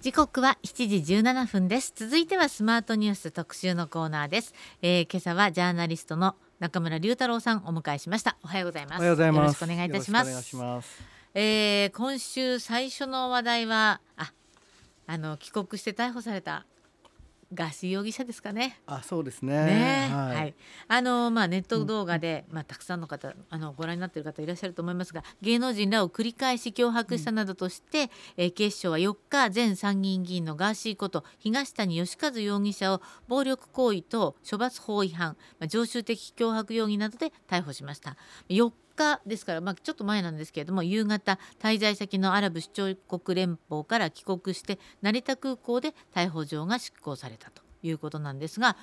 [0.00, 1.92] 時刻は7時17分です。
[1.96, 8.36] 続いてはスマートニュース特集のコーナーです、えー、今朝はジャーナリストの中村龍太郎さんお迎えしました。
[8.44, 8.98] おはようございます。
[8.98, 9.40] おはようございます。
[9.40, 11.02] よろしくお願いいたします。
[11.34, 14.32] えー、今週最初の話題はあ
[15.08, 16.64] あの帰国して逮捕された
[17.52, 18.78] ガーシー容疑者ですかね。
[18.86, 19.54] あ、そうですね。
[19.64, 20.54] ねはい、はい、
[20.88, 38.16] あのまあネット動画で、うん、まあたくさんの方あのご覧になっている方いらっしゃると思いますが、芸能人らを繰り返し脅迫したなどとして、うん、えー、警視庁は4日前参議院議員のガーシーこと東谷義和容疑者を暴力行為と処罰法違反、まあ、常習的脅迫容疑などで逮捕しました。
[38.50, 48.76] 4日ですから、まあ、ちょっと前なんですけれども夕方滞在先のアラブ首長国連邦から帰国して成田空港で逮捕状が執行されたということなんですが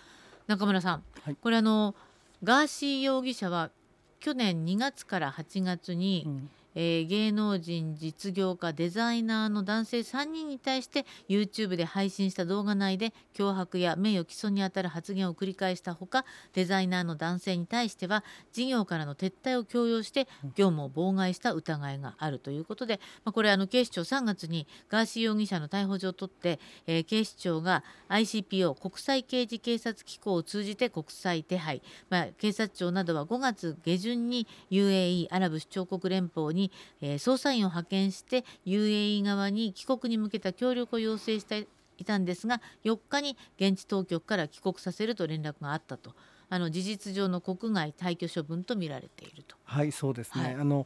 [0.47, 1.95] 中村さん、はい、これあの
[2.43, 3.71] ガーシー容疑者は
[4.19, 36.64] 去年2月から8月に、うんえー、芸能人実業家デザイナーの男性3人に対して YouTube で配信した動画内で脅迫や名誉毀損にあたる発言を繰り返したほかデザイナーの男性に対しては事業からの撤退を強要して業務を妨害した疑いがあるということで、まあ、これあの警視庁3月にガーシー容疑者の逮捕状を取って、えー、警視庁が ICPO 国際刑事警察機構を通じて国際手配、まあ、警察庁などは5月下旬に UAE アラブ首長国連邦に
[37.01, 46.13] えー、捜査員を派遣して UAE 側に帰国に向けた協力を要請していたんですが4日に現地当局から帰国させると連絡があったと。
[46.47, 49.55] あの事実上の国外退去処分と見られていると。
[49.63, 50.85] はいそうですね、はい、あの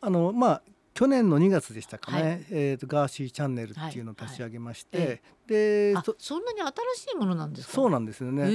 [0.00, 0.62] あのまあ
[0.94, 5.20] 去年の2月でしたかね、はい、えーと、ガーシーチャンネルっていうのを立ち上げまして、はいはい、
[5.50, 6.70] でそんなに新
[7.10, 7.74] しいものなんですか？
[7.74, 8.46] そうなんですよね。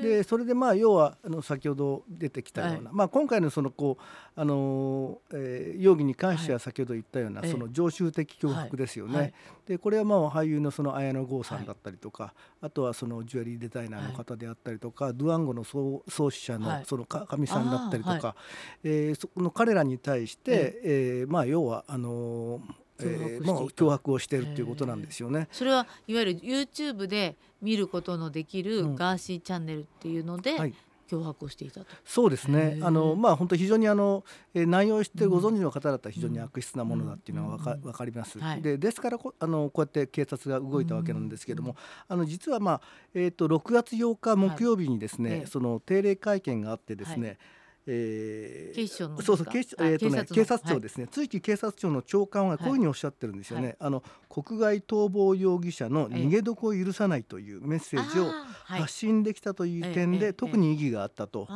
[0.00, 9.34] でそれでまあ要はあの先ほど出てきたような、まあ、今回のそのこうあの、えー、容疑に関しては先ほど言ったような、その常習的脅迫ですよね。
[9.66, 18.36] でこれはまあ俳優のその綾野剛さんだったりとか、あとはそのジュエリーデザイナーの方であったりとか、ドゥアンゴの創創始者のそのかかみさんだったりとか、は
[18.84, 21.26] えその彼らに対して、ええ。
[21.26, 22.60] まあ要はあの
[23.00, 25.48] えー、もう脅迫をしているということなんですよね。
[25.52, 30.74] それはいわゆる YouTube で見ることのできるガーシーチャンネルっていうので、うんはい、
[31.08, 31.86] 脅迫をしていたと。
[32.04, 32.78] そうですね。
[32.82, 34.24] あの、まあ、本当非常にあの、
[34.54, 41.76] えー、内容してご存知の方だったら非常に悪質なものだっていうのは分か,、分かります、はい、でですからこあのこうやって警察が動いたわけなんですけれども、
[42.08, 42.80] あの実は、まあ
[43.14, 47.38] えーと、6月8日木曜日にですね、はい、その定例会見があってですね、はい
[47.86, 58.30] えー、警視庁のそうそう警視,、えーとね、警察庁ですね、はい、追記警察庁の長官はこういうふうにおっしゃってるんですよね、はい、あの国外逃亡容疑者の逃げ床を許さないというメッセージを
[58.64, 61.48] 発信できたという点で、特に意義があったと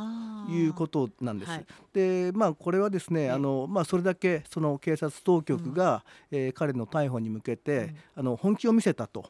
[0.49, 1.51] いうことなんです。
[1.93, 9.29] でまあこれはですねあの、まあ、それだけその警察当局が、うん、えー、彼の逮捕に向けて、うん、あの本気を見せたと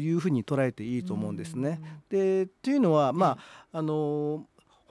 [0.00, 0.16] い。
[0.16, 1.80] うふうに捉えていいと思うんですね。
[2.08, 3.38] でというのはま
[3.72, 4.46] ああの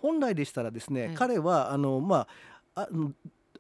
[0.06, 2.28] 本来でしたらですね、彼はあのま
[2.76, 2.88] ああ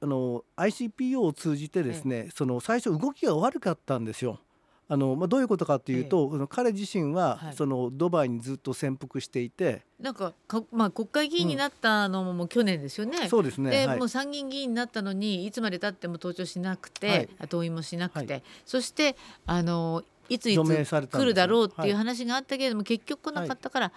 [0.01, 4.39] あの ICPO を通じてですね、その最初動きが悪かったんですよ。
[4.87, 9.81] あのまあ、どういうことかというと、ええ、彼自身は、はい、そのドバイにずっと潜伏していて。
[9.99, 13.27] なんかか、まあ、国会議員になったのももう去年ですよね。
[13.27, 13.71] そうですね。
[13.71, 19.15] で、はい、もう参議院議員になったのにいつまでたっても登庁しなくて、はい、登院もしなくて、そして
[19.47, 23.91] あのいついつ来るだろうっていう話があったけれども、結局来なかったから。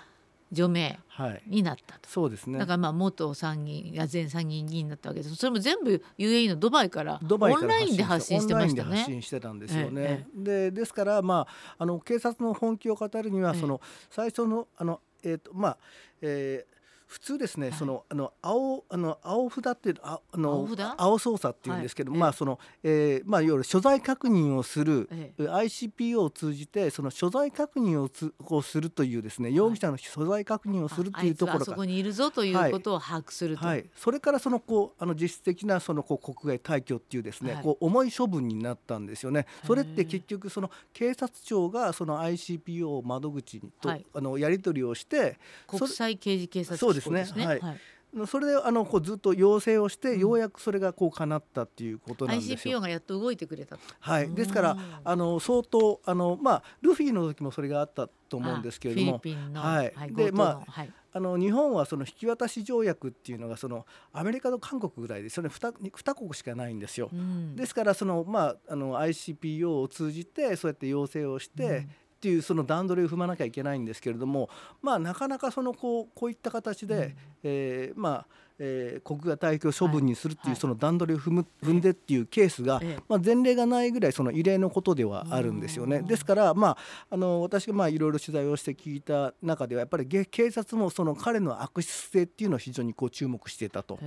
[0.53, 0.99] 除名
[1.47, 2.59] になったと、はい、そうですね。
[2.59, 5.35] だからまあ元参議院や前参議院議員になったわけです。
[5.37, 8.97] それも全部 UAE のドバイからオンラインで発信してましたね。
[8.99, 10.03] 発信してたんですよね。
[10.03, 11.47] ええ、でですからま
[11.79, 15.79] ああの警察の本気を語るにはその、最初のあのえっ、ー、とまあ、
[16.23, 16.78] えー
[17.09, 39.47] 普通ですね、はい、そのあの青あの青札っていうああの青操作っていうんですけど、はい、まあその、えー、まあいわゆる所在確認をする、ええ、ICPO を通じてその所在確認をつをするというですね容疑者の所在確認をするというところから、そこにいるぞということを把握すると、はい、それからそのこうあの実質的なそのこう国外退去っていうですね、こう重い処分になったんですよね。
[39.67, 47.47] それって結局その警察庁がその ICPO 窓口にと、あのやり取りをして国際刑事警察そうですね。
[47.47, 47.81] はい、はい。
[48.27, 52.79] それであのこうずっと要請をして、ようやくそれがこう叶ったっていうことなんですよ。
[52.79, 59.21] ICPO がやっと動いてくれたはい、ですからあの相当あのまあルフィの時もそれがあったと思うんですけれども、
[59.55, 67.11] はい、でまあ、はい、あの日本はその引き渡し条約っていうのがそのアメリカと韓国ぐらいでそれ 2, 2国しかないんですよ。
[67.13, 71.87] うん、ですからそのまああの ICPO を通じてそうやって要請をして、
[72.19, 74.51] っていうその段取りを踏まなきゃいけないんですけれども
[74.83, 86.03] まあなかなかそのこうこういった形で、うん、えー、まあえー、国が退去処分にするっていう、その段取りを踏む踏んでっていうケースが、まあ、前例がないぐらいその異例のことではあるんですよね。
[86.03, 86.77] ですから、まあ、
[87.11, 93.99] あの私がまあいろいろ取材をして聞いた中ではやっぱり警察もその彼の悪質性っていうのを非常にこう注目していたと。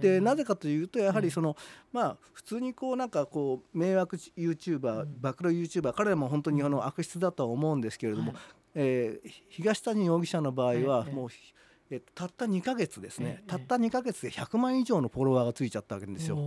[0.00, 1.56] でなぜかというとやはりその、
[1.92, 8.34] まあ普通にこうなんかこう迷惑 YouTuber 暴露 YouTuber 彼らも本当にあの悪質だとは思うんですけれども、
[8.74, 11.28] えー、東谷容疑者の場合はもう、
[11.90, 16.38] えっと、たった2か月ですね、たった2か月で100万以上のフォロワーがついちゃったわけですよ。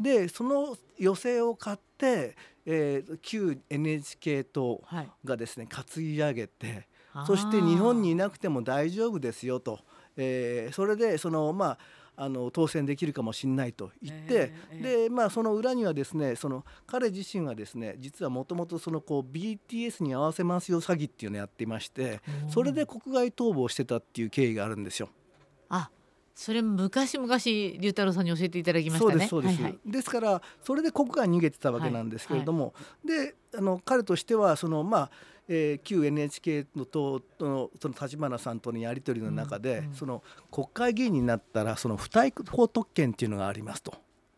[0.00, 2.36] でその余勢を買って、
[2.66, 4.82] えー、旧 NHK 党
[5.24, 6.88] がですね、担ぎ上げて
[7.26, 9.80] そして日本にいなくても大丈夫ですよと、
[10.16, 11.78] えー、それでそのまあ
[12.16, 25.08] あの当選できるかもしれないと言って、えー、でまあその裏にはですねその彼自身はですね実はもともとそのこう BTS に合わせますよ詐欺っていうのをやっていましてそれで国外逃亡してたっていう経緯があるんですよ。
[25.68, 25.90] あ
[26.34, 29.28] それ昔々龍太郎さんに教えていただきましたね。
[29.28, 32.72] そうです、はいはい、ですからそれで国外に逃げてたわけなんですけれども、
[33.04, 35.10] はいはい、であの彼としてはそのまあ
[35.48, 43.92] えー、旧 NHK の党のその立花さんとのやり取りの中で、うんうん、その国会議員になったらその不逮捕特権っていうのがありますと。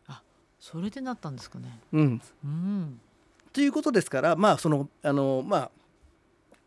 [0.07, 0.21] あ
[0.59, 1.79] それでなったんですかね。
[1.93, 2.99] うん、うん、
[3.53, 5.71] ということですからまあそのあのまあ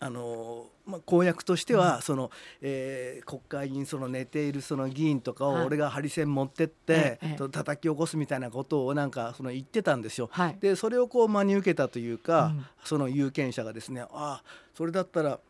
[0.00, 2.30] あのまあ、公約としては、うん、その
[2.62, 10.28] えー、国会議員その寝ているその議員とかを俺がハリセン持ってって、はい、叩き起こすみたいなことをなんかその言ってたんですよ。
[10.30, 14.42] はい、でそれをこう真に受けたというか、うん、その有権者がですねああ
[14.74, 15.40] それだったら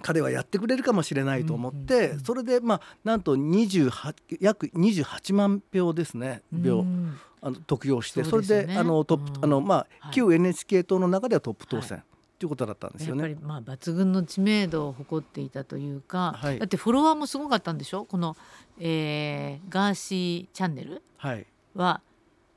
[0.00, 6.84] 彼はやってくれるかもしれないと思って、それでまあなんと28約28万票ですね票、
[7.42, 12.02] あの得票してそ,、れであのトップ、あのまあ、旧 NHK 党の中ではトップ当選。
[12.46, 13.22] うことだったんですよね。
[13.22, 18.04] やっぱりまあ抜群の知名度を誇っていたというか、はい、だってフォロワーもすごかったんでしょ？
[18.04, 18.36] この、
[18.78, 21.02] えー、ガーシーチャンネル
[21.74, 22.00] は、はい、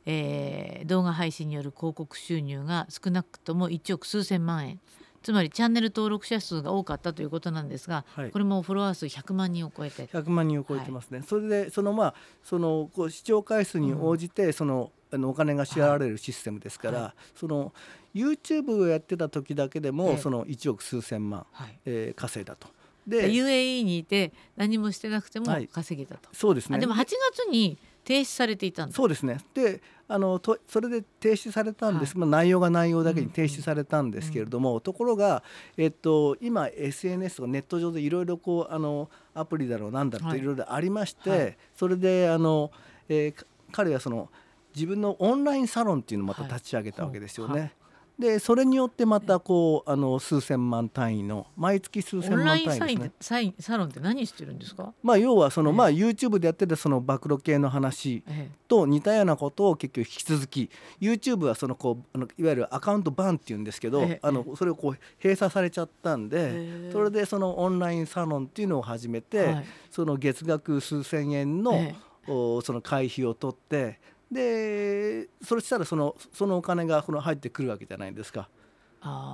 [0.05, 4.79] えー、動画配信による広告収入が少なくとも1億数千万円。
[5.23, 10.05] つまりチャンネル登録者数が多かったということなんですが、はい、これもフォロワー数100万人を超えて。
[10.05, 17.73] 100万人を超えてますね、はい、それでそのまあそのこう視聴回数に応じてその、あのお金が支払われるシステムですから、はい、その
[18.13, 22.67] YouTube をやってた時だけでも、その1億数千万、はい、えー、稼いだと。
[23.07, 26.79] で UAE にいて何もしてなくても稼げたと、はい、そうですね。
[26.79, 29.37] でも8月に停止されていたんそうですね。
[29.53, 35.41] であのとそれで停止されたんです、はい、まあ、内容が内容だけに停止されたんですけれども、うんうん、ところが、
[35.77, 40.41] えっと、今 SNS とかネット上でいろいろこうあのアプリだろうなんだろうとい。
[40.41, 42.71] ろいろありまして、はい、それであの、
[43.09, 44.29] えー、彼はその
[44.75, 47.73] 自分のオンラインサロンっていうのをまた立ち上げたわけですよね。
[48.17, 53.11] でそれによってまたこうあの数千万単位の毎月数千万単位ですね。
[53.19, 54.93] サインサロンって何してるんですか？
[55.03, 58.23] まあ要はその、まあ YouTube でやってたその暴露系の話
[58.69, 60.69] と似たようなことを結局引き続き
[61.01, 69.57] YouTube はそのこうあのいわゆるアカウントバンっていうんですけど、あのそれをこう閉鎖されちゃったんで、それでそのオンラインサロンっていうのを始めて、
[69.91, 71.91] その月額数千円の、
[72.25, 73.99] その会費を取って。
[74.35, 78.49] でそれしたらそのそのお金がこの入ってくるわけじゃないですか。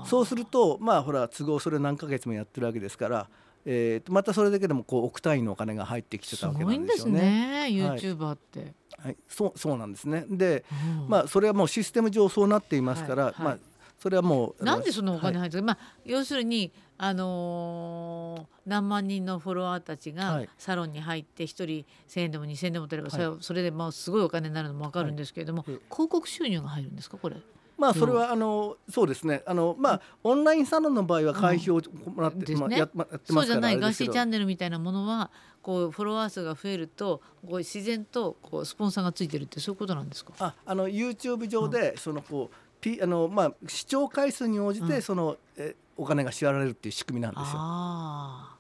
[0.05, 3.27] そうするとまあほら都合それ何ヶ月もやってるわけですから、
[3.65, 7.19] えー、またそれだけでもこう億単位のお金が入ってきてたわけなんですよね。
[7.19, 8.73] すね YouTuber って、はい、
[9.05, 10.25] はい、そうそうなんですね。
[10.29, 10.65] で、
[11.01, 13.57] うん、まあそれはもうシステム上そうなっていますから、はいはい、まあ
[14.01, 21.85] それはもうなんでそのお金入ってる、はい、まあ要するにあのー、何万人のフォロワーたちがサロンに入って1人1,000
[22.21, 27.37] 円でも2,000円でも取ればそれ,、それでまあすごいお金になるのも分かるんですけれども、広告収入が入るんですかこれ？
[27.77, 29.41] まあそれはあのそうですね。
[29.47, 31.81] あのまあオンラインサロンの場合は会費を
[32.13, 35.31] もらって、まあやってますそうじゃないガーシーチャンネルみたいなものは
[35.63, 40.33] こうフォロワー数が増えるとこう自然とこうスポンサーがついてるってそういうことなんですか？
[40.37, 47.45] ああの YouTube 上でそのこう、P あのまあ、視聴回数に応じてその、うん、えお金が支払われるっていう仕組みなんですよ。
[47.53, 48.57] あ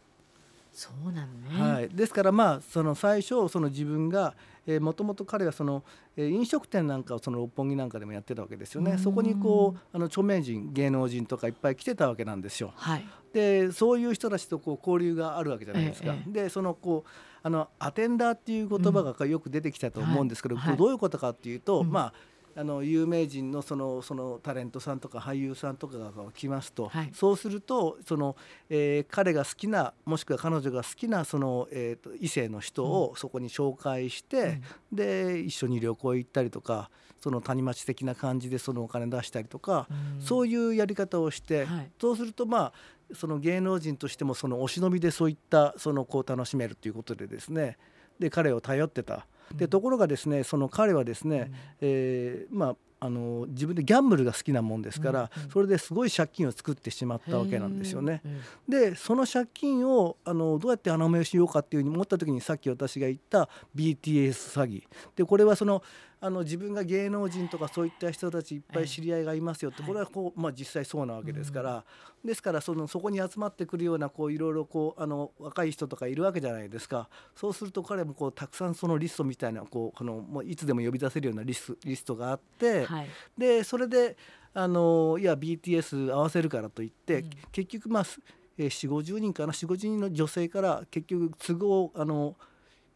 [0.71, 4.35] そうなのね、はい、ですからまあその最初その自分が
[4.79, 5.83] もともと彼はその、
[6.15, 8.97] えー、飲食店なんかをその六本木なんかでもやってたわけですよね。
[8.97, 12.71] そこにこうあの著名人芸能人とかいっぱい来てたわけなんですよ。
[12.75, 16.13] はい、でそういう人たちとこう交流があるわけじゃないですか。
[16.13, 17.09] ええ、でそのこう
[17.43, 22.13] あのアテンダーっていう言葉がよく出てきたと思うんですけど、うんはい、どういうことかっていうと、うん、まあ
[22.55, 28.35] あの有名人のそのそのタレントさんとか俳優さんとかが来ますと、はい、そうするとその、
[28.69, 34.59] えー、彼が好きなもしくは彼女が好きなその、えーと、異性の人をそこに紹介して、
[34.91, 36.89] うん、で一緒に旅行行ったりとか
[37.21, 42.73] その谷町的な感じでそのお金出したりとか、うん、そういうやり方をして、はい、そうするとまあ
[43.13, 47.77] その芸能人としてもそのお忍びでそういったそのこう楽しめるということでですね
[48.19, 49.25] で彼を頼ってた。
[49.55, 58.21] でところがですねその彼はですね、えー、まああの自分でギャンブルが好きなもんですから、うんうん、それですごい借金を作ってしまったわけなんですよね。
[58.69, 64.83] でその借金をあのどうやって穴埋めしようかっていうふうに思った時にさっき私が言った BTS 詐欺。
[65.15, 65.81] でこれはその
[66.23, 71.83] あの自分が芸能人とかそういった人たちいっぱい知り合いがいますよってこれはこう、まあ、実際そうなわけですから、
[72.23, 77.09] ですからそのそこに集まってくるようなこういろいろこうあの若い人とかいるわけじゃないですか。
[77.35, 83.07] そうすると彼もこうたくさんそのリストみたいなこうこのもういつでも呼び出せるようなリスリストがあって、はい、
[83.37, 84.17] でそれで
[84.53, 88.19] あのいや BTS 合わせるからといって、うん、結局まあ4
[88.57, 92.35] 5 0人かな4 5 0人の女性から結局都合あの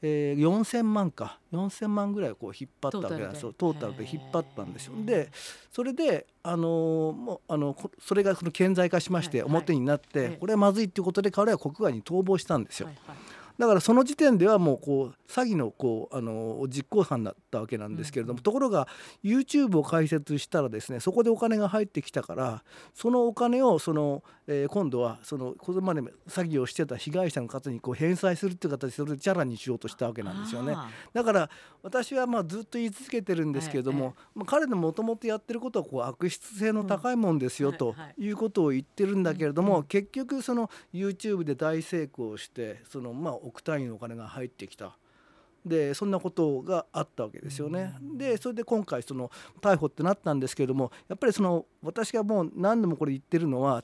[0.08, 3.54] えー、4,000万か4,000万ぐらいこう引っ張ったわけなんですよ。
[3.54, 4.04] トータルで。
[4.04, 4.94] 引っ張ったんですよ。
[5.04, 5.32] で
[5.72, 12.88] それで、あのー、もうあのそれがその顕在化しまして表になって、はいはい、これはまずいっていうことで彼は国外に逃亡したんですよ。
[12.88, 13.18] はいはい
[13.58, 18.88] だからその時点ではもうこう詐欺のこうあの実行犯だったわけなんですけれども、ところが
[19.24, 26.12] YouTube を開設したらですねそこでお金が入ってきたからそのお金をその、えー、今度はそのこれまで詐
[26.50, 30.76] 欺をしてた被害者の方にこう返済するっていう形でそれでチャラにしようとしたわけなんですよね。
[31.14, 31.50] だから
[31.82, 44.98] 私はまあずっと言い続けてるんですけれども、まあ、彼のもともとやってることはこう悪質性の高いもんですよということを言ってるんだけれども、結局その YouTube で大成功してそのまあ億単位のお金が入ってきた。
[45.66, 47.96] でそんなことがあったわけですよね。
[48.16, 53.84] でそれで今回その逮捕ってなったんですけれどもやっぱりその私がもう何度もこれ言ってるのは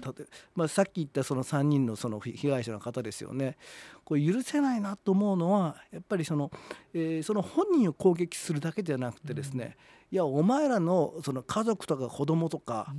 [0.56, 3.58] まあ、さっき言ったその3人のその被害者の方ですよね。
[4.03, 6.51] これ許せないなと思うのはやっぱりその,、
[6.94, 9.75] えー、その本人を攻撃するだけじゃなくてですね、
[10.12, 12.94] いやお前らのその家族とか子供とか、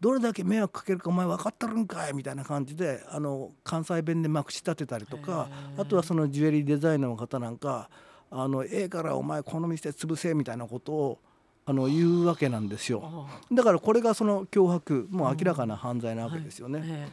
[0.00, 7.90] どれだけ迷惑かけるかお前分かってるんかいみたいな感じであの関西弁でまくし立てたりとかあとはそのジュエリーデザイナーの方なんか
[8.30, 11.18] あのええからお前この店潰せみたいなことを
[11.66, 13.28] あの言うわけなんですよ。
[13.52, 17.10] だからこれがその脅迫もう明らかな犯罪なわけですよね。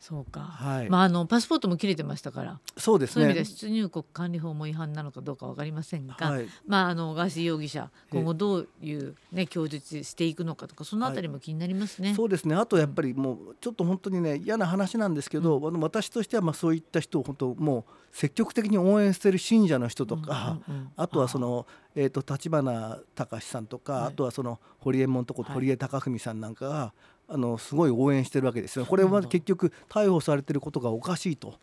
[0.00, 2.60] そうか、はい、まああのパスポートも切れてましたから。
[2.76, 3.12] そうですね。
[3.14, 12.54] そういう意味で出入国管理法も違反なのかどうかわかりませんが、はい、まああのガーシー容疑者今後どういうね供述していくのかとかそのあたりも気になりますね、はい、そうですね。
[12.54, 21.66] あとやっぱりもうちょっと本当にね嫌な話なんですけど、うん、私としてはまあそういった人を本当もう積極的に応援してる信者の人とか、うんうんうん、あとはその
[22.00, 26.92] えーと、立花隆さんとか、あとはその堀江門とこ堀江貴文さんなんかが
[27.28, 28.86] あのすごい応援してるわけですよ。
[28.86, 31.58] これは結局逮捕されてることがおかしいと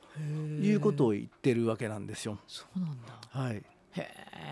[0.62, 2.38] いうことを言ってるわけなんですよ。
[2.48, 3.20] そうなんだ。
[3.30, 3.56] はい。
[3.56, 3.64] へ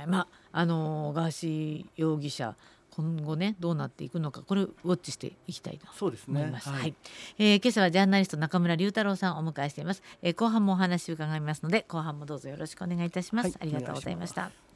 [0.04, 2.56] え、まああのガーシー容疑者
[2.96, 6.70] 今後ねどうなっていくのかこれウォッチしていきたいと思います。
[6.70, 6.96] ね、はい、はい、
[7.40, 10.04] えー、今朝はジャーナリスト中村龍太郎さんをお迎えしています。
[10.22, 13.46] えー、後半もお話を伺いますので後半もどうぞよろしくお願いいたします。
[13.46, 14.73] はい、ありがとうございました。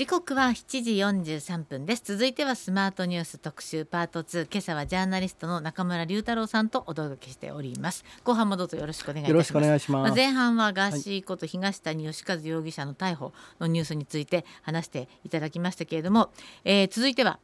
[0.00, 0.92] 時刻は7時
[1.36, 2.02] 43分です。
[2.02, 8.02] 続いてはスマートニュース特集パート2今朝はジャーナリストの中村龍太郎さんとお届けしております。
[8.24, 9.92] 後半もどうぞよろしくお願いいたします。
[9.92, 16.30] まあ、前半はガーシーこと東谷義和容疑者の逮捕のニュースについて話していただきましたけれども、
[16.64, 17.38] えー、続いては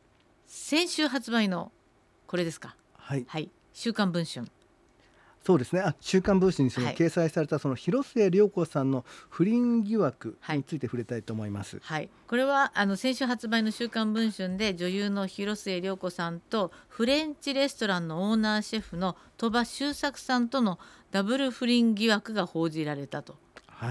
[0.46, 1.72] 先週発売の
[2.26, 2.74] これですか？
[2.94, 4.46] はい、はい、週刊文春
[5.46, 11.78] そうですねあ週刊文春にその掲載されたその広末涼子さんの不倫疑惑について触れたいと思います。
[11.84, 20.80] はい、はい、これはあの先週発売の週刊文春で女優の広末涼子さんとフレンチレストランのオーナーシェフの鳥羽周作さんとの
[21.12, 23.36] ダブル不倫疑惑が報じられたと。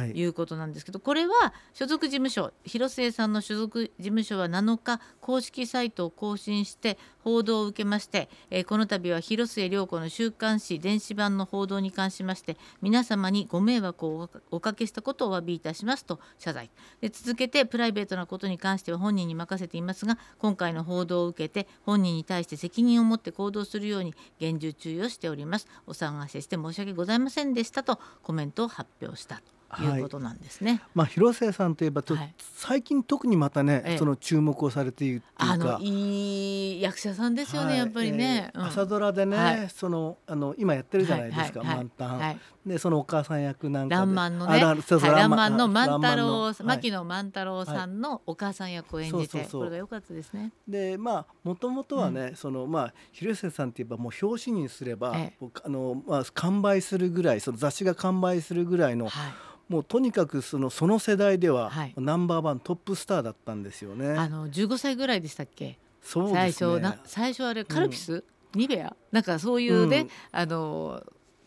[0.08, 16.72] い、うことなんですけどこれは所属事務所広末さんの所属事務所は7日公式サイトを更新して報道を受けまして、えー、この度は広末涼子の週刊誌電子版の報道に関しまして皆様にご迷惑をおかけしたことをお詫びいたしますと謝罪。
[17.02, 25.68] で続けてプライベートなことに関しては本人に任せていますが今回の報道を受けて本人に対して責任を持って行動するように厳重注意をしております。
[25.86, 29.55] お騒がせして申し訳ございませんでしたとコメントを発表したと。
[29.82, 30.72] いうことなんですね。
[30.72, 50.52] はい、まあ広末さんといえば、はい、最近特にまたね、ええ、その注目をされているっていうか、いい役者さんですよね、はい、やっぱりね、えーうん、朝ドラでね、そのあの今やってるじゃないですか、満タン、でそのお母さん役なんからんまんのね、らそうそうらんまんの万太郎、牧野万太郎さんのお母さん役を演じて、これが良かったですね。
[50.68, 55.16] でまあもともとはね、うん、そのまあ広末さんって言えばもう表紙にすれば、
[55.64, 59.34] あのまあ完売するぐらい、その雑誌が完売するぐらいの、はい。
[59.68, 64.10] もうとにかくそのその世代ではナンバーワントップスターだったんですよね。
[64.10, 65.80] あの15歳ぐらいでしたっけ？
[66.04, 68.18] そう、ね、最初な最初あれカルピス、う
[68.58, 68.96] ん、ニベア？
[69.12, 71.04] なんかそういうね、うん、あの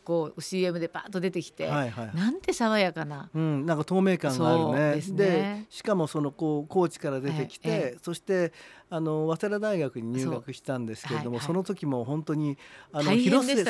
[0.09, 3.29] こう CM でパーッと出てきて、はいはいなんて爽やかな。
[3.35, 5.03] うん、なんか透明感があるね。
[5.03, 5.67] でね。
[5.69, 8.55] しかもそのこう高知から出てきて、えええそして
[8.89, 11.57] あの早稲田大学に入学したんですけれども、はいはい。
[11.57, 12.57] の時も本当に
[12.91, 13.19] あのね。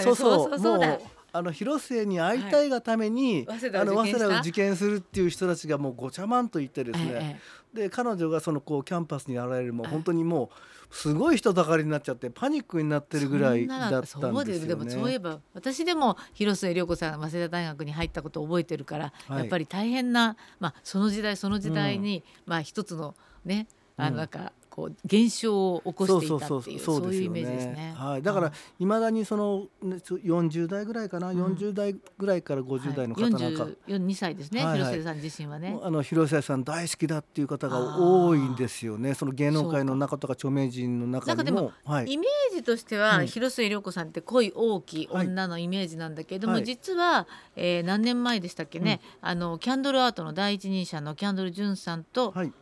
[0.01, 0.79] そうそうそうそう。
[0.79, 1.01] だもう
[1.33, 3.59] あの広末に会いたいがために、はい。
[3.59, 7.41] 早稲田をあの早稲田を受験するっていう人たちがもうごちゃまんと言ってですね、ええ
[7.75, 10.51] で彼女がそのこうキャンパスに現れるも本当にも
[10.91, 14.59] うすごい人だかりになっちゃってパニックになってるぐらいだったんですよね。
[14.67, 19.39] でもそういえば私でも広末涼子さんが早稲田大学に入ったことを覚えてるから、はい。
[19.41, 24.13] やっぱり大変な、まあ、その時代その時代に、まあ一つのねあうん。
[24.13, 27.95] のなんかこう現象を起こしていたっていうそういうイメージですね。
[27.99, 31.37] はい、だからいまだにそのねそ40代ぐらいかな、ん。
[31.37, 34.91] 40代ぐらいから50代の方なんか、42歳ですね、はいはい。
[34.93, 35.77] 広末さん自身はね。
[35.83, 39.15] あの広末さん大好きだっていう方が多いんですよね。
[39.15, 43.27] その芸能界の中とか著名人の中でも、はい、イメージとしては、うん。
[43.27, 46.65] 広末涼子さんって濃い大きい女のイメージなんだけれども、はい。
[46.65, 52.53] 実は、えー何年前でしたっけね、あのキャンドルアートの第一人者のキャンドル・ジュンさんとはい、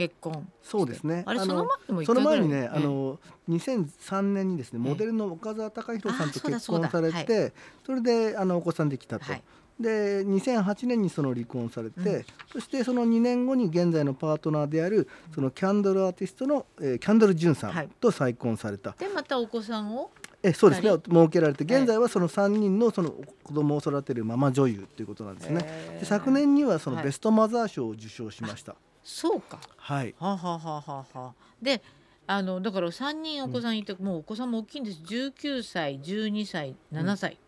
[0.00, 1.24] 結婚、そうですね。
[1.26, 2.68] あれのその前その前にね、ええ。
[2.68, 3.18] あの
[3.50, 4.88] 2003年にですね、ええ。
[4.88, 7.52] モデルの岡澤隆弘さんと結婚されそうて、
[7.84, 9.30] それであのお子さんできたと。
[9.30, 9.42] はい。
[9.78, 12.24] で2008年にその離婚されて、うん。
[12.50, 17.86] そしてその2年後に現在のパートナーであるそのキャンドルアーティストの、えーキャンドル・ジュンさはい。
[17.86, 20.10] んと再婚された、でまたお子さんを？
[20.42, 20.90] えそうですね。
[20.92, 21.78] 二設けられてええ。
[21.80, 23.10] 現在はその3人のその
[23.44, 25.98] 子供を育てるママ女優ということなんですね。
[26.00, 28.74] で昨年にはそのはいベストマザー賞を受賞しました。
[29.02, 29.58] そうか。
[29.76, 31.34] はい、はあはあはあはあはあ。
[31.60, 31.82] で
[32.26, 35.00] あのだから3人お子さんいて、もうお子さんも大きいんです。
[35.02, 37.38] 19歳12歳7歳、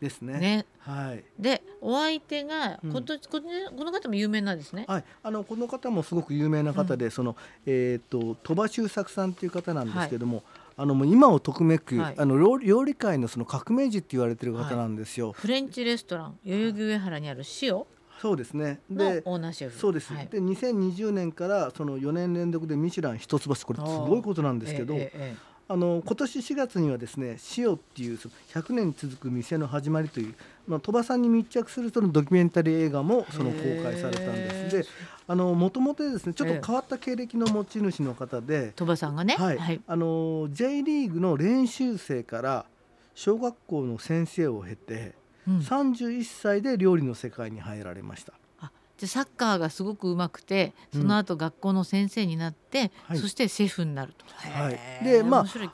[0.00, 0.38] ですね。
[0.38, 0.66] ね。
[0.78, 1.24] はい。
[1.38, 2.90] でお相手がうん。
[2.90, 3.44] 今年、この
[3.76, 4.84] この方も有名なんですね。
[4.86, 10.42] はい、あのこの方もすごく有名な方で、そのえっ、と鳥羽周作さんという方なんですけども、
[10.76, 12.14] あのもう今をとくめく、はい。
[12.16, 15.32] あの料料理界のその革命児って言われてる方なんですよ。
[15.32, 17.82] フレンチレストラン代々木上原にある塩
[18.24, 18.80] そうですね。
[18.90, 19.78] ので、オーナーシェフ。
[19.78, 20.10] そうです。
[20.14, 30.34] はいで、2020年からその4年連続でミシュラン一つ星これすごいことなんですけど、ええあの今年4月にはですね「塩」っていうその100年続く店の始まりという、
[30.66, 34.84] まあ、鳥羽さんに密着するそのドキュメンタリー映画もその公開されたんですで
[35.26, 39.36] あのもともとですねちょっええと変わった経歴の持ち主の方で、鳥羽さんがね。
[39.38, 39.80] はいはい。
[39.86, 42.66] あの J リーグの練習生から
[43.14, 45.14] 小学校の先生を経て、
[45.48, 48.32] うん31歳で料理の世界に入られました。
[48.60, 54.24] あじゃあサッカーがすごく上手くてその後学校の先生になって、はいそしてシェフになると。
[54.28, 55.44] はいでまあ。
[55.44, 55.66] 風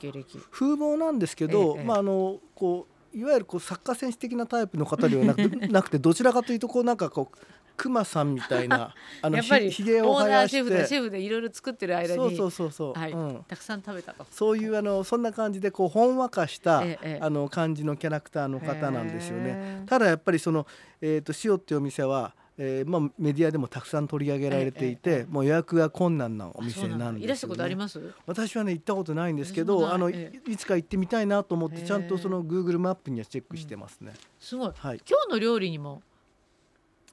[0.73, 7.37] 貌なんですけど、ええまああのこういわゆるこうサッカー選手的なタイプの方ではなく なくてどちらかというとこうなんかこう
[7.77, 14.25] クマさんみたいな あのやっぱりひひげをオー生やしナーシェフでシてェフでいろいろ作ってる間にそうそうそうそう、はいうん、たくさん食べたと。
[14.31, 19.83] そういうあのそんな感じでこうほんわかした、ええあの感じのキャラクターの方なんですよね。
[19.85, 20.65] ただやっぱりその、
[21.01, 27.19] えー、と塩っていうお店は、えーまあ、メディアでもたくさん取り上げられていて、えええもう予約が困難なおあ店なんですよ、ね。
[27.21, 27.99] いらしたことあります？
[28.25, 34.13] 私はね行ったことないんですけど、あの、えいいつか行ってみたいなと思ってちゃんとその Google マップにはチェックしてますね。
[34.39, 34.71] すごい。
[34.75, 35.01] はい。
[35.09, 36.01] 今日の料理にも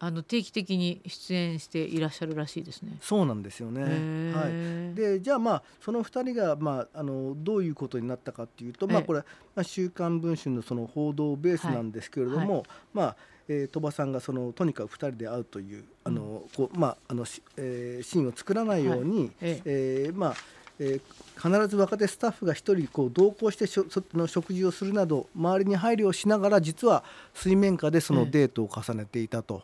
[0.00, 2.98] あの定期的に出演していらっしゃるらしいですね。
[3.00, 3.82] そうなんですよね。
[3.82, 4.44] はい。
[4.44, 4.48] は
[4.92, 9.24] いでじゃあまあその2人が、まあ、あのどういうことになったかっていうと、まあ、ええこれ、ま
[9.60, 13.16] あ、週刊文春のその報道ベースなんですけれども、まあ
[13.48, 20.34] えー鳥羽さんがそのとにかく2人で会うというあの、こうまああのし、えーシーンを作らないように、ええーまあ
[20.78, 21.02] えー
[21.38, 29.62] 必ず若手スタッフが一人こう同行してしょその食事をするなど周りに配慮をしながら実は水面下でそのデートを重ねていたと。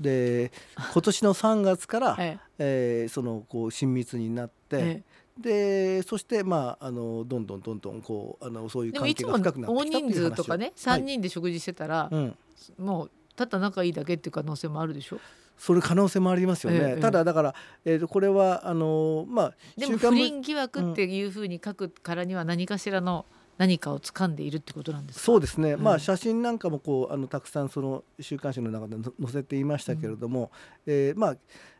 [0.00, 0.52] で
[0.92, 3.06] 今年の3月から、 ええ。
[3.06, 5.02] ーそのこう親密になって、え
[5.38, 10.30] でそしてまああのどんどんどんどんこうあのそういう関係でもいつもが深くなって大人きたっていう話を。
[10.30, 11.00] 数とかねはい。
[11.00, 12.36] 3人で食事してたら、うん、
[12.78, 15.20] もうただ仲いいだけっていう可能性もあるでしょ？
[15.58, 17.54] それ可能性もありますよね、ええただだから、
[17.84, 23.24] えー、とこれはあのまあでも不倫疑惑っていうふうに書くからには何かしらの
[23.58, 25.24] 何かを掴んでいるってことなんですか？
[25.24, 25.82] そうですね、うん。
[25.82, 30.50] まあ写真なんかもこうあのたくさんその週刊誌の中での載せていましたけれども、
[30.86, 31.36] えーまあ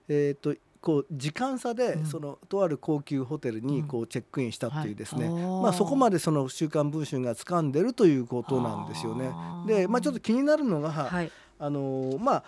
[0.09, 2.07] えっ、とこう時間差でうん。
[2.07, 5.43] そのとある高級ホテルにうんこうチェックインしたっていうですね、はい。
[5.63, 9.33] まあそこまでその週刊文春が掴んでるということなんですよね。
[9.67, 11.31] でまあちょっと気になるのが、はい。
[11.59, 12.45] あのーまあ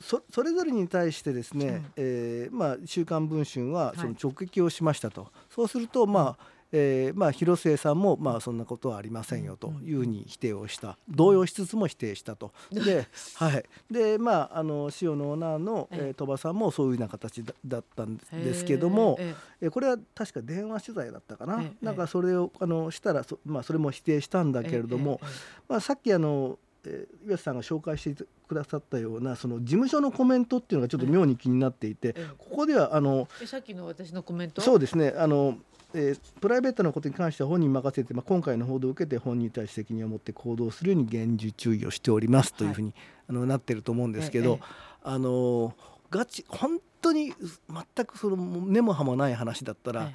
[0.00, 1.92] そそれぞれに対してですね、うん。
[1.96, 3.98] えーまあ、週刊文春ははい。
[3.98, 10.98] その直撃をしましたと、そうすると、まあえーまあ、広末さんも、まあ、そんなことはありませんよというふうに否定をした。
[11.08, 12.50] 動揺しつつも否定したと。
[12.72, 13.06] で,、
[13.36, 13.64] はい。
[13.88, 15.98] でまあ、あの塩のオーナーの、ええ。
[16.08, 19.66] えー鳥羽さんもそういうような形だだったんですけども、ええ。
[19.68, 25.20] ーこれは確か電話取材だったかな、ええなんかそれをあのしたらそ,、まあ、それも否定したんだけれども、
[25.68, 34.60] まあ、さっきあのえー、岩瀬さんが紹介してくださったようなその事務所のコメントっていうのがちょっと妙に気になっていて、ここではあのさっきの私のコメント？
[34.60, 35.14] そうですね。
[35.16, 35.56] あの
[35.94, 42.96] えー、プライベートなことに関しては本人に任せて、まあ、今回の報道を受けて本人に対して責任を持って行動するように厳重注意をしておりますというふうに、はい、
[43.28, 44.58] あのなってると思うんですけど、ええ、
[45.04, 45.74] あの
[46.10, 47.32] ガチ本当に
[47.68, 50.14] 全くその根も葉もない話だったら、え、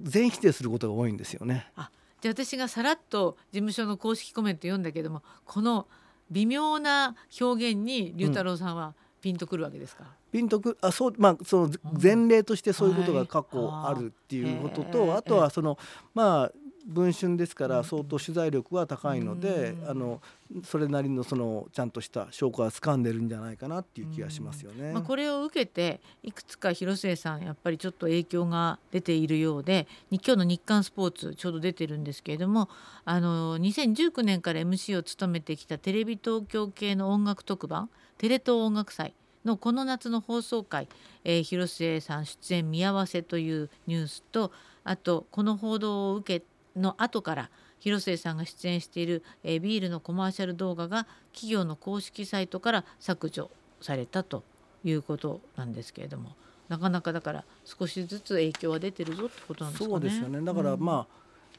[0.00, 1.70] 全否定することが多いんですよね。
[1.76, 1.90] あ
[2.22, 5.88] じゃあ私がさらっと事務所の公式コメント読んだけどもこの
[6.30, 11.70] 微妙な表現に龍太郎さんはピンとくるわけですか、ピンとくあそうまあその
[12.02, 15.78] 前例としてそういうことが過去あるっていうことと、はい、あとはその
[16.12, 16.52] まあ
[16.86, 20.20] 文春ですから相当取材力は高いので、あの
[20.64, 24.92] それなりのそのちゃんとした証拠は掴んでるんじゃないかなっていう気がしますよね。
[24.92, 32.68] まあ、これを受けていくつか広末さんやっぱりちょっと影響が出ているようで今日の日刊スポーツちょうど出てるんですけれども
[33.04, 39.14] あの2019年から MC を務めてきたテレビ東京系の音楽特番「テレ東音楽祭」
[39.44, 40.88] のこの夏の放送回、
[41.24, 44.52] えー、広末さん出演見合わせというニュースと
[44.84, 46.44] あとこの報道を受け
[46.76, 54.44] の後から広末さんが出演している、えー、ビールのコマーシャル動画が企業の公式サイトから削除されたと
[54.84, 56.34] いうことなんですけれども
[56.68, 59.90] なかなかだから少しずつ影響は出てるぞってことなんですかね。
[59.90, 61.14] そうですよねだから、まあ、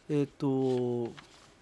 [0.10, 1.13] えっ、ー、と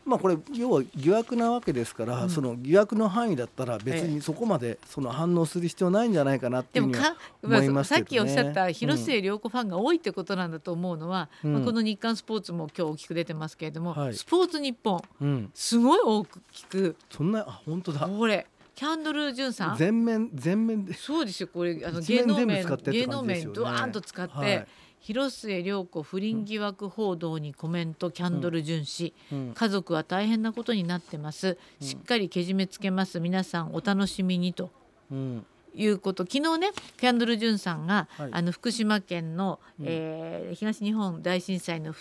[0.06, 6.98] まあ、これ要は疑惑なわけですから、うん、その疑惑の範囲だったら別にそこまでその反応する必要ないんじゃないかなっていうふうに
[7.44, 18.48] 思います、ね、さっきおっしゃった広末涼子ファンが多いってことなんだと思うのは、うん、まあ、この日刊スポーツも今日大きく出てますけれども、はい、スポーツ日本、うん、すごい大きくそんなあ本当だこれ
[18.82, 19.78] キャンドル・ジュンさん？
[19.78, 20.96] 全面全面で。
[20.96, 24.68] そうですよこれあの芸能面芸能面ドワーンと使って、はい。
[25.02, 33.20] 広末涼子不倫疑惑報道にコメントキャンドル巡視、うん、家族は大変なことになってます、うん、しっかりけじめつけます。
[33.20, 34.72] 皆さんお楽しみにと。
[35.12, 35.46] うん。
[35.76, 36.24] いうこと。
[36.24, 41.94] 昨日ねキャンドル・ジュンさんが、はい、あの福島県の、うん、えー、東日本大震災の、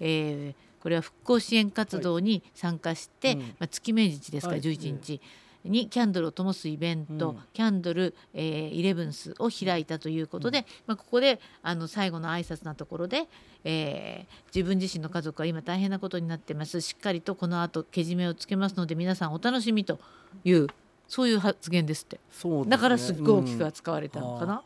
[0.00, 5.20] えー、これは復興支援活動に参加して、はい、まあ、月命日ですから、はい、11日、
[5.64, 13.26] にキャンドルを灯すイベント、うん、キャンドル、えー、イレブンスを開いたということで、うん、まあ、ここであの最後の挨拶なところで、
[13.64, 16.80] えー、自分自身の家族は今大変なことになってます。
[16.80, 19.98] しっかりとこの後けじめをつけますので皆さんお楽しみと
[20.44, 20.68] いう
[21.08, 22.20] そういう発言ですって。
[22.30, 24.62] そう、ね、だからすっごい大きく扱われたのかな？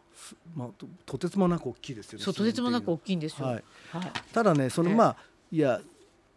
[0.54, 2.24] うん、まあ、ととてつもなく大きいですよね。
[2.24, 3.46] そうとてつもなく大きいんですよ。
[3.46, 5.16] はい、はい、ただねそのまあ
[5.50, 5.80] いや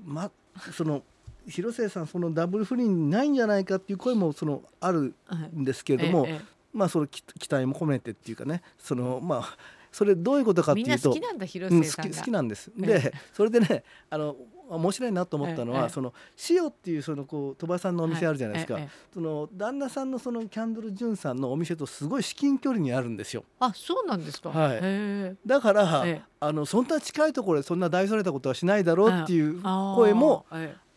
[0.03, 0.31] ま
[0.71, 1.03] その
[1.47, 5.13] 広末さんそのダブル不倫ないんじゃないかっていう声もそのある
[5.55, 6.31] んですけれども、はい。
[6.31, 6.41] ええ、
[6.73, 9.57] まあその期待も込めてっていうかねそのまあ
[9.91, 12.71] それどういうことかっていうと好きなんだ広末さん、うん、好きなんです。
[12.75, 14.35] でそれでねあの
[14.67, 16.11] 面白いなと思ったのは、その
[16.49, 18.79] 塩っていうそのこう鳥羽さんのお店あるじゃないですか、
[19.13, 23.43] その旦那さんのそのキャンドル・ジュンさんのお店とすごい至近距離にあるんですよ。
[23.59, 26.05] あそうなんですか、はい、だから、
[26.39, 30.45] あのそんな近いところでそんな大それたことはしないだろうっていう声も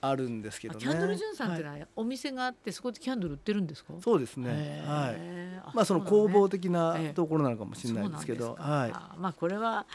[0.01, 0.81] あるんですけどね。
[0.81, 3.95] キャンドルジュンさんってのはお店があってそこでキャンドル売ってるんですか？
[4.01, 4.83] そうですね。
[4.87, 5.75] はい。
[5.75, 8.91] まあその工房的なところなのかもしれないですけど、はい。
[9.21, 9.87] まあこれは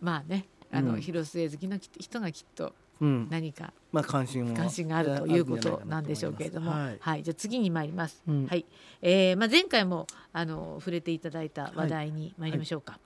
[0.00, 7.22] まあねあの広末好きの人がきっと何か、まあ関心関心があるということなんでしょうけれども、はい。
[7.22, 8.22] じゃあ次に参ります。
[8.26, 8.64] はい。
[9.02, 12.98] えまあ前回もあの触れていただいた話題に参りましょうか。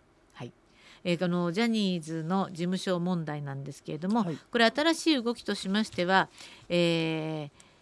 [1.04, 6.28] えー、のジャニーズの事務所問題なんですけれども、はい、これ新しい動きとしましては、
[6.68, 7.73] えー、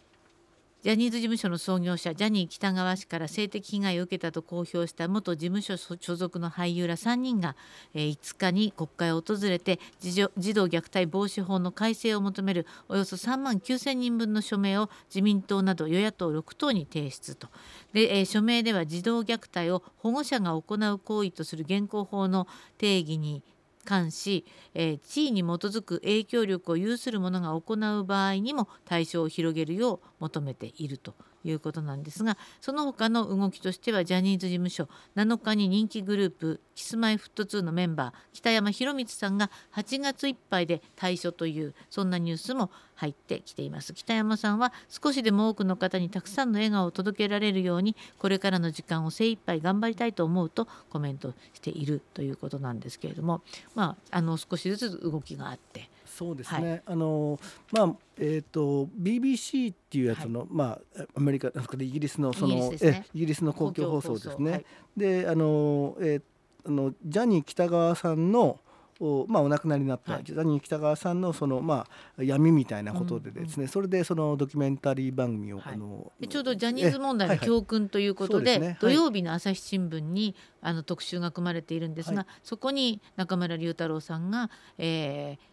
[0.82, 7.54] ジャニーズ事務所の創業者ジャニー喜多川氏から性的被害を受けたと公表した元事務所所属の俳優ら3人が、
[7.94, 17.46] 5日に国会を訪れて児童虐待防止法の改正を求めるおよそ3万9000人分の署名を自民党など与野党6党に提出と。
[17.92, 23.44] で、署名では児童虐待を保護者が行う行為とする現行法の定義に
[23.88, 31.14] 監視、えー、地位に基づく影響力を有する者が行う場合にも対象を広げるよう求めていると。
[31.44, 43.94] いうことなんですがその他の動きとしてはジャニーズ事務所7日に人気グループキスマイフット2のメンバー北山宏光さんが8月いっぱいで退所というそんなニュースも入ってきています。
[43.94, 53.42] 北山さんは少しでも多くの方にたくさんの笑顔を届けられるようにこれからの時間を精一杯頑張りたいと思うとコメントしているということなんですけれども
[53.74, 55.88] まああの少しずつ動きがあって
[56.22, 57.40] そうですね、はい、あの
[57.72, 64.50] まあえーと、BBC っていうやつの、はい、まあ、アメリカなんかイギリスのそのイギリス、ね、イギリスの公共放送ですね。
[64.52, 64.64] はい、
[64.96, 66.22] であの、えー、
[66.68, 68.60] あのジャニー喜多川さんの
[69.00, 71.86] お,、まあ、お亡くなりになった、ジャニー喜多川さんのその、ま
[72.18, 78.68] あ、闇みたいなことでですね、うんうん、それでそのドキュメンタリー番組を、はい、あのちょうどジャニーズ問題の教訓ということではいはい。
[78.68, 85.51] でね、土曜日の朝日新聞にあの特集が組まれているんですが、はい、そこに中村龍太郎さんが、えー、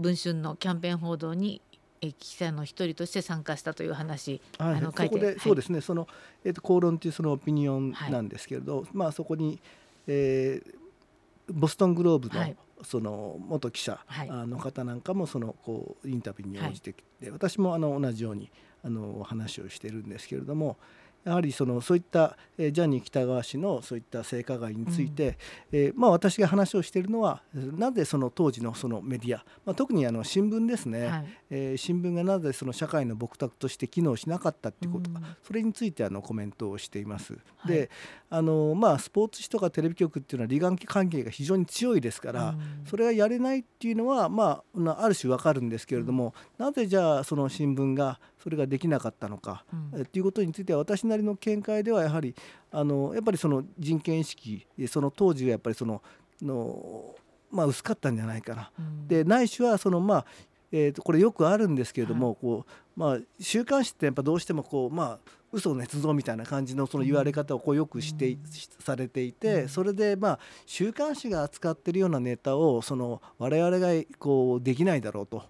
[0.00, 1.60] 文春のキャンペーン報道に
[2.00, 5.80] 記者の一人として参加したという話、はい、あの書いてそこで、はい、そうですね。
[5.80, 6.08] その、
[6.44, 9.58] えーと、口論というそのオピニオンなんですけれど、はい、まあそこに、
[10.06, 18.50] えー、ボストングローブの、その元記者の方なんかもそのこうインタビューに応じてきて、私もあの同じように
[18.82, 20.78] あの話をしてるんですけれども
[21.24, 25.38] やはりそのそういった、えー、ジャニー喜多川氏のそういった性加害について、
[25.72, 37.34] うん、えー、まあ、私が話をしているのはなぜその当時のそのメディア、まあ、特にあの新聞ですね、はい、えー、新聞がなぜその社会の僕託として機能しなかったっていうこと、うん、それについてあのコメントをしています。
[37.34, 37.90] はい、で
[38.30, 52.34] あの、まあ、スポーツ紙とかテレビ局っていうのは離岸関係が非常に強いですから、うん、それがやれないっていうのは、まあ、ある種わかるんですけれども、なぜじゃあその新聞がそれができなかったのか、うん、っていうことについては私なりの見解ではやはり
[52.70, 56.02] あのやっぱりその人権意識その当時はやっぱりその
[56.40, 57.14] の、
[57.50, 58.70] まあ、薄かったんじゃないかな。
[58.78, 60.26] うん、でないしはそのまあ
[60.72, 65.18] えー、とこれよくあるんですけれども、はい、こうまあ、週刊誌ってやっぱどうしてもこう、まあ、
[65.52, 68.40] 嘘捏造みたいな感じのその言われ方をこうよくして、うん、
[68.78, 75.42] されていて、それでまあ週刊誌が扱ってるようなネタをその我々がこうできないだろうと。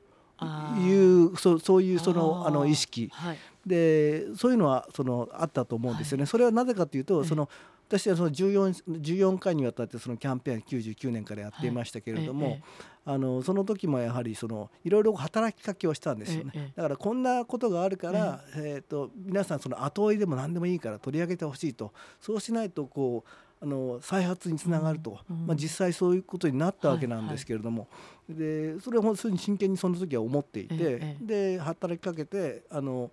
[0.79, 6.22] いうそそういうそのあの意識、はい、でそういうのはそのあったと思うんですよね。
[6.22, 7.48] はい、それはなぜかというとその
[7.88, 12.62] 私はその 14, 14回にわたってそのキャンペーン99年からやっていましたけれども、はい、
[13.05, 21.92] あのその時もやはりそのいろいろ働きかけをしたんですよね、だからこんなことがあるから、えーと皆さんその後追いでも何でもいいから取り上げてほしいと。
[22.20, 23.31] そうしないとこう
[23.62, 27.88] あの再発につながると、うんまあ、実際そういうことになったわけなんですけれども、
[28.27, 33.11] はいはい、でそれは本当に真剣にその時は思っていて、ええ、で働きかけてあの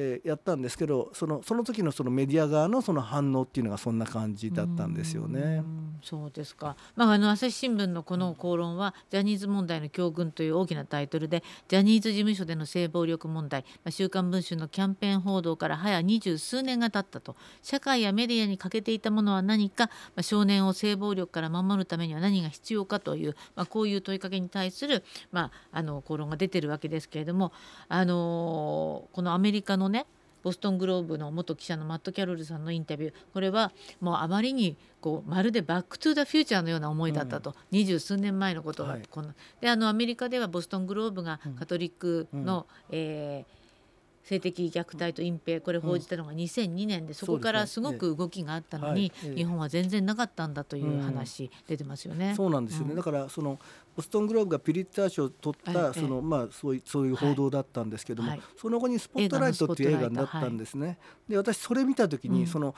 [0.00, 5.64] えー、やったんですけどそのその時のそのメディア側のその反応っていうのがそんな感じだったんですよね。
[5.64, 27.52] うそうですか、まあ、あの朝日新聞のこの口論は「ジャニーズ問題の教訓」という大きなタイトルでジャニーズ事務所での性暴力問題「まあ、週刊文春」のキャンペーン報道から早二十数年が経ったと社会やメディアに欠けていたものは何か、まあ、少年を性暴力から守るためには何が必要かという、まあ、こういう問いかけに対する、まあ、の口論が出てるわけですけれども、
[27.88, 30.06] あのこのアメリカのね
[30.42, 33.14] ボストングローブの元記者のマット・キャロルさんのインタビュー。
[33.32, 37.54] これはもうあまりにこうまるでバック・トゥ・ザ・フューチャーのような思いだったと。
[37.70, 38.84] 二十、うん、数年前のこと。
[38.84, 43.58] がこの、はい、であのアメリカではボストングローブがカトリックの、うん、えー
[44.28, 52.34] 性的虐待と隠蔽これ報じたのが2002年で、そこからすごく動きがあったのに、日本は全然なかったんだという話出てますよね。
[52.36, 53.58] そうなんですよね、だからその
[53.98, 60.98] ボストングローブがピリッター賞を取った、そのまあそういうそういう報道だったんですけども、その後に「スポットライト」っていう映画になったんですね。
[61.28, 62.76] で私それ見た時に、その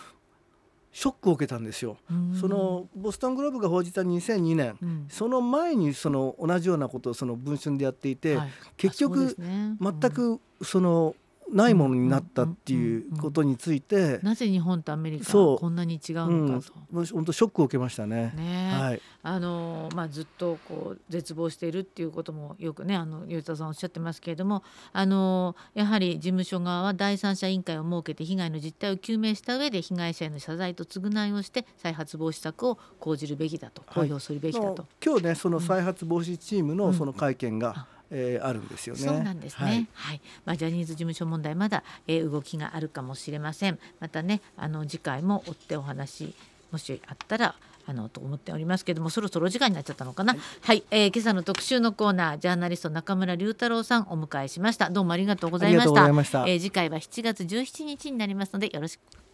[0.90, 1.98] ショックを受けたんですよ。
[2.40, 9.76] そのボストングローブが報じた2002年、うん、その前にその同じようなことをその文春でやっていて、はい、結局、ね。
[9.78, 11.14] うん、全くその
[11.52, 18.32] ないものになったっていうことについて、なぜ日本とアメリカはこんなに違うのかと、うん、本当ショックを受けましたね。
[18.36, 34.82] ねはい、あのまあずっとこう絶望しているっていうこともよくねあのゆうたさんおっしゃってますけれどもあのやはり事務所側は第三者委員会を設けて被害の実態を究明した上で被害者への謝罪と償いをして再発防止策を講じるべきだと公表するべきだと。
[34.82, 39.00] はい、今日ねその再発防止チームのその会見が、うんえー、あるんですよね。
[39.00, 39.64] そうなんですね。
[39.64, 43.78] はい、はい、まあジャニーズ事務所問題まだ、えー、動きがあるかもしれません。
[44.00, 46.34] またねあの次回も追ってお話
[46.72, 47.54] もしあったら
[47.86, 50.34] あのと思っておりますけどもそろそろ時間になっちゃったのかな。
[50.34, 54.90] はい、はい、えー、今朝の特集のコーナージャーナリスト中村龍太郎さんお迎えしました。
[54.90, 56.24] どうもありがとうございました。
[56.24, 59.29] したえー、次回は7月17日になりますのでよろしく。